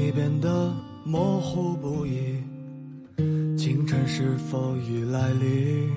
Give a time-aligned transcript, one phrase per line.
[0.00, 0.72] 你变得
[1.04, 2.40] 模糊不已，
[3.58, 5.90] 清晨是否已来临？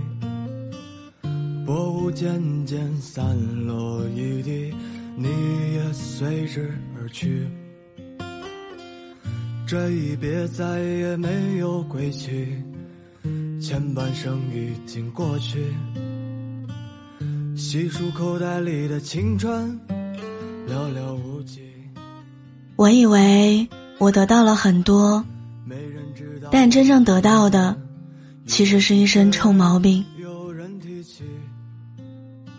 [1.67, 3.37] 薄雾渐渐散
[3.67, 4.73] 落一地，
[5.15, 5.27] 你
[5.75, 7.47] 也随之而去。
[9.67, 12.47] 这一别再也没有归期，
[13.61, 15.63] 前半生已经过去。
[17.55, 19.79] 细数口袋里的青春，
[20.67, 21.61] 寥寥无几。
[22.77, 23.67] 我以为
[24.01, 25.23] 我得到了很多，
[26.51, 27.77] 但真正得到的，
[28.47, 30.03] 其实是一身臭毛病。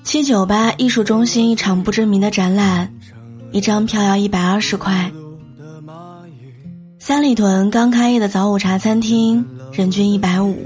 [0.04, 2.88] 七九八艺术中心一场不知名的展览，
[3.50, 5.10] 一张票要一百二十块。
[7.00, 10.56] 三里屯刚开业的早午茶餐厅，人均一百五。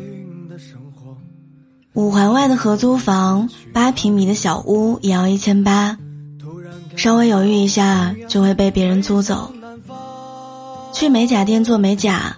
[1.95, 5.97] 五环外的合租房，八平米的小屋也要一千八，
[6.39, 9.51] 突然看稍微犹豫一下就会被别人租走。
[10.97, 12.35] 去美甲店做美甲，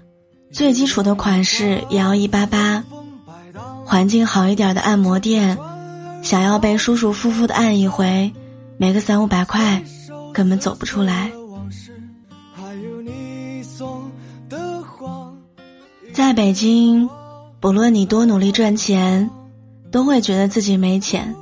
[0.50, 2.82] 最基础的款式也要一八八。
[3.86, 5.56] 环境好一点的按摩店，
[6.24, 8.32] 想要被舒舒服服的按一回，
[8.76, 9.80] 没个三五百块，
[10.34, 11.30] 根本走不出来。
[16.12, 17.08] 在北京，
[17.60, 19.30] 不论你多努力赚钱，
[19.92, 21.32] 都会觉得自己没钱。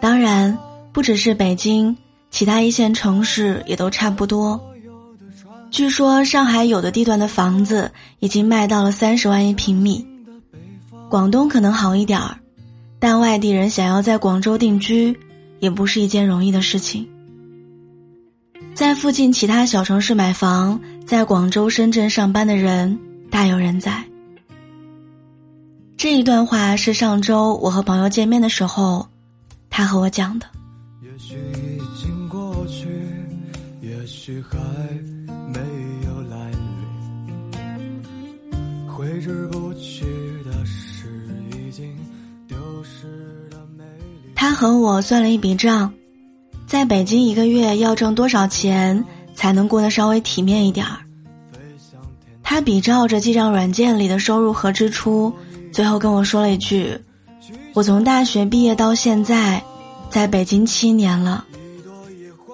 [0.00, 0.58] 当然，
[0.92, 1.96] 不只是北京，
[2.32, 4.60] 其他一线城市也都差不多。
[5.72, 10.06] 据说上海有的地段的房子已经卖到了三十万一平米，
[11.08, 12.36] 广东可能好一点儿，
[12.98, 15.18] 但外地人想要在广州定居，
[15.60, 17.08] 也不是一件容易的事情。
[18.74, 22.98] 在附近其他小城市买房，在广州、深圳上班的人
[23.30, 24.04] 大有人在。
[25.96, 29.08] 这一段话是上周我和朋友见面的时候，
[29.70, 30.44] 他和我讲的。
[31.02, 32.88] 也许已经过去，
[33.80, 34.58] 也许还
[38.92, 40.04] 挥之不去
[40.44, 41.96] 的是已经
[42.46, 44.30] 丢失的美丽。
[44.34, 45.92] 他和我算了一笔账，
[46.66, 49.02] 在北京一个月要挣多少钱
[49.34, 50.98] 才能过得稍微体面一点儿？
[52.42, 55.32] 他比照着记账软件里的收入和支出，
[55.72, 56.94] 最后跟我说了一句
[57.72, 59.62] ：“我从大学毕业到现在，
[60.10, 61.46] 在北京七年了，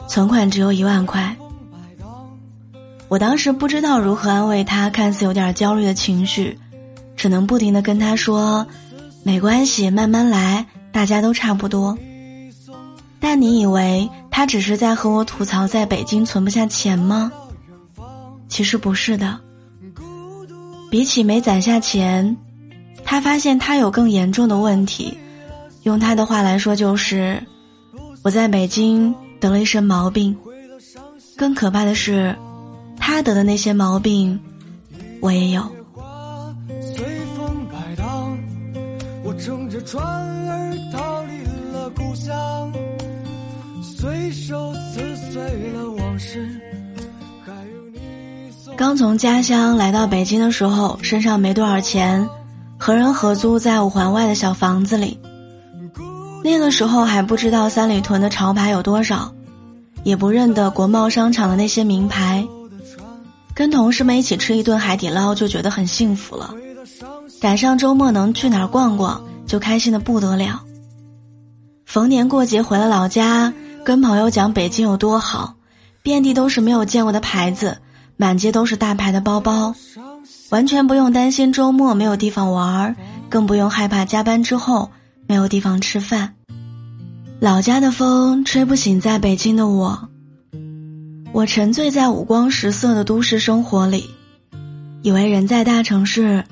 [0.06, 1.36] 存款只有一万块。”
[3.08, 6.58] 我当时不知道如何安慰他看似有点焦虑的情绪，
[7.16, 8.66] 只能不停的跟他说
[9.24, 11.96] ：“没关系，慢慢来，大家都差不多。”
[13.18, 17.32] 但你以为他只是在和我吐槽在北京存不下钱吗？
[18.48, 19.40] 其实不是的。
[20.90, 22.36] 比起没攒下钱，
[23.04, 25.16] 他发现他有更严重的问题。
[25.82, 27.42] 用他的话来说，就是
[28.22, 30.36] 我在北京得了一身毛病。
[31.36, 32.34] 更可怕的是，
[33.08, 34.38] 他得的那些毛病，
[35.22, 35.62] 我也有。
[48.76, 52.28] 刚从家乡来到北京的时候，身上没多少钱，
[52.76, 55.18] 和人合租在五环外的小房子里。
[56.44, 59.32] 那个时候还不知道三里屯的潮牌有多少，
[60.04, 62.46] 也不认得国贸商场的那些名牌。
[63.58, 66.54] 跟同事们一起吃一顿海底捞就觉得很幸福了，
[67.40, 70.62] 赶上周末能去哪儿逛逛就开心的不得了。
[71.84, 73.52] 逢年过节回了老家，
[73.84, 75.56] 跟朋友讲北京有多好，
[76.02, 77.76] 遍地都是没有见过的牌子，
[78.16, 79.74] 满街都是大牌的包包，
[80.50, 82.94] 完全不用担心周末没有地方玩儿，
[83.28, 84.88] 更不用害怕加班之后
[85.26, 86.32] 没有地方吃饭。
[87.40, 90.08] 老家的风吹不醒在北京的我。
[91.32, 94.10] 我沉醉在五光十色的都市生活里，
[95.02, 96.44] 以为人在大城市，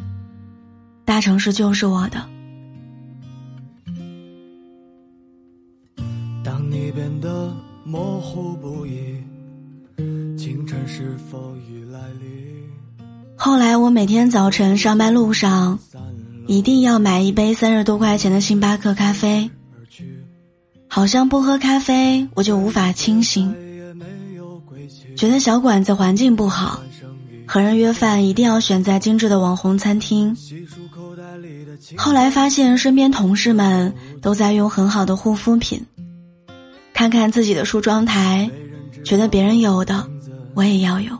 [1.04, 2.24] 大城市就是我的。
[6.44, 7.52] 当你变得
[7.84, 9.16] 模糊不已，
[10.38, 12.62] 清晨是否已来临？
[13.34, 15.76] 后来我每天早晨上班路上，
[16.46, 19.50] 一定要买一杯三十多块钱的星巴克咖啡，
[20.86, 23.52] 好像不喝咖啡我就无法清醒。
[25.16, 26.80] 觉得小馆子环境不好，
[27.46, 30.36] 和人约饭一定要选在精致的网红餐厅。
[31.96, 35.80] 后来发现身边同事们都在用很好的护肤品，
[36.92, 38.50] 看看自己的梳妆台，
[39.04, 40.06] 觉得别人有的
[40.54, 41.12] 我也要有。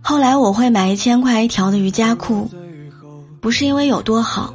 [0.00, 2.50] 后来我会买一千块一条的瑜伽裤，
[3.40, 4.54] 不是因为有多好，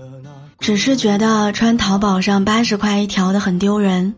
[0.59, 4.13] 只是觉得穿淘宝上八十块一条的很丢人。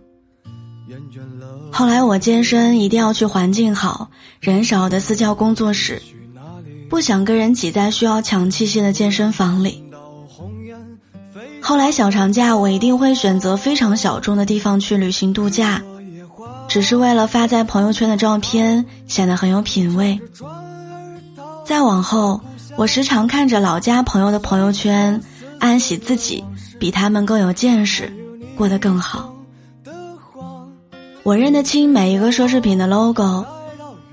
[1.71, 4.09] 后来我健身一定要去环境好、
[4.39, 6.01] 人少的私教工作室，
[6.89, 9.83] 不想跟人挤在需要抢器械的健身房里。
[11.61, 15.81] 后来小长假我一定会选择非常小众的地方去旅行度假，
[16.67, 20.19] 只是为了发在朋友圈的照片显得很有品味。
[21.63, 22.41] 再往后，
[22.75, 25.21] 我时常看着老家朋友的朋友圈，
[25.59, 26.44] 暗喜自己
[26.79, 28.11] 比他们更有见识，
[28.56, 29.31] 过得更好。
[31.24, 33.45] 我认得清每一个奢侈品的 logo，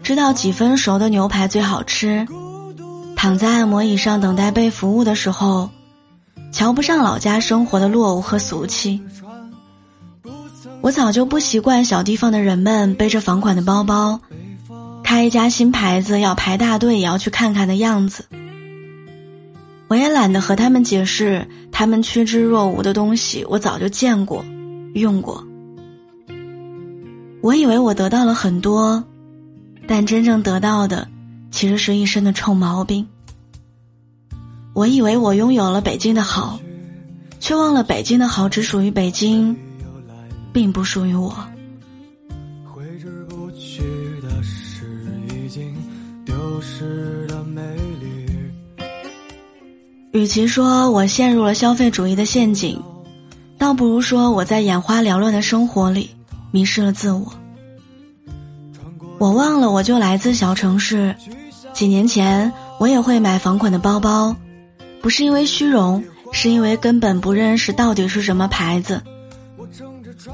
[0.02, 2.26] 知道几分熟的牛排最好吃。
[3.14, 5.70] 躺在按摩椅上等待被服务的时候，
[6.52, 9.00] 瞧不上老家生活的落伍和俗气。
[10.82, 14.20] 我早就不习惯小地方的人们背着房款的包包，
[15.02, 18.26] 开一家新牌子要排大队也要去看看的样子。
[19.88, 24.44] 我也懒得和他们解释，他们趋之若鹜的东西我早就见过，
[24.94, 25.42] 用过。
[27.46, 29.04] 我以为我得到了很多，
[29.86, 31.06] 但真正得到的，
[31.52, 33.06] 其实是一身的臭毛病。
[34.72, 36.58] 我以为我拥有了北京的好，
[37.38, 39.56] 却忘了北京的好只属于北京，
[40.52, 41.32] 并不属于我。
[42.64, 43.80] 挥之不去
[44.20, 45.72] 的是已经
[46.24, 47.62] 丢失的美
[48.00, 48.26] 丽。
[50.10, 52.82] 与其说我陷入了消费主义的陷阱，
[53.56, 56.10] 倒不如说我在眼花缭乱的生活里。
[56.56, 57.30] 迷失了自我，
[59.18, 61.14] 我忘了我就来自小城市。
[61.74, 64.34] 几年前我也会买房款的包包，
[65.02, 69.02] 不是因为虚荣，是因为根本不认识到底是什么牌子。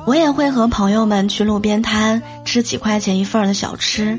[0.06, 4.16] 我也会和朋友们去路边摊吃几块钱一份的小吃，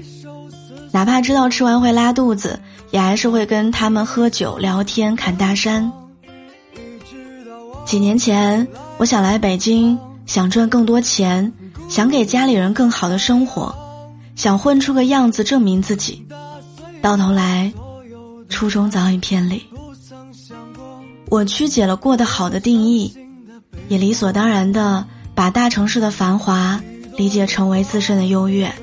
[0.91, 2.59] 哪怕知道吃完会拉肚子，
[2.91, 5.89] 也还是会跟他们喝酒聊天侃大山。
[7.85, 8.67] 几年前
[8.97, 11.49] 我想来北京，想赚更多钱。
[11.93, 13.71] 想给家里人更好的生活，
[14.35, 16.25] 想混出个样子证明自己，
[17.03, 17.71] 到头来，
[18.49, 19.61] 初衷早已偏离。
[21.29, 23.15] 我曲解了过得好的定义，
[23.89, 25.05] 也理所当然的
[25.35, 26.81] 把大城市的繁华
[27.15, 28.73] 理解成为自身的优越。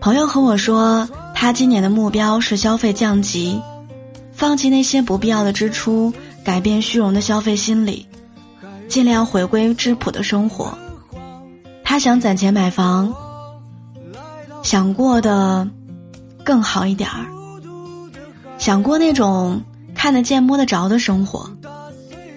[0.00, 3.56] 朋友和我说，他今年的目标是消费降级，
[4.32, 6.12] 放弃那些不必要的支出，
[6.42, 8.04] 改变虚荣的消费心理，
[8.88, 10.76] 尽量回归质朴的生活。
[11.90, 13.12] 他想攒钱买房，
[14.62, 15.68] 想过的
[16.44, 17.26] 更好一点儿，
[18.58, 19.60] 想过那种
[19.92, 21.50] 看得见摸得着的生活。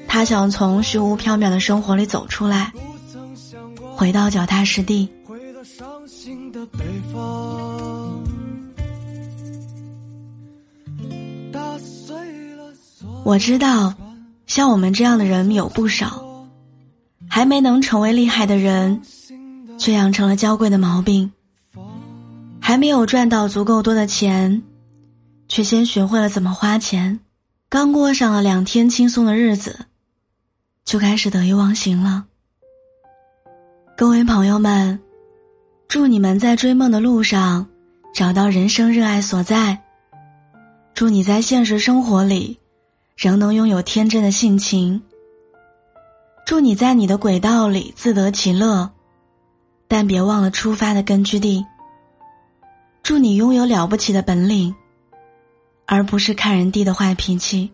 [0.07, 2.73] 他想从虚无缥缈的生活里走出来，
[3.95, 5.07] 回到脚踏实地。
[13.23, 13.93] 我知道，
[14.47, 16.25] 像我们这样的人有不少，
[17.29, 18.99] 还没能成为厉害的人。
[19.83, 21.29] 却养成了娇贵的毛病，
[22.61, 24.63] 还没有赚到足够多的钱，
[25.49, 27.19] 却先学会了怎么花钱，
[27.67, 29.77] 刚过上了两天轻松的日子，
[30.85, 32.23] 就开始得意忘形了。
[33.97, 34.97] 各位朋友们，
[35.89, 37.67] 祝你们在追梦的路上
[38.15, 39.77] 找到人生热爱所在，
[40.93, 42.57] 祝你在现实生活里
[43.17, 45.01] 仍能拥有天真的性情，
[46.45, 48.89] 祝你在你的轨道里自得其乐。
[49.93, 51.63] 但别忘了出发的根据地。
[53.03, 54.73] 祝你拥有了不起的本领，
[55.85, 57.71] 而不是看人低的坏脾气。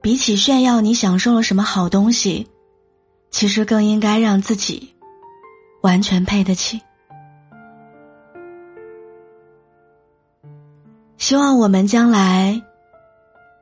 [0.00, 2.48] 比起炫耀你享受了什么好东西，
[3.30, 4.94] 其实更应该让自己
[5.82, 6.80] 完全配得起。
[11.18, 12.62] 希望我们将来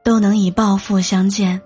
[0.05, 1.61] 都能以暴富相见。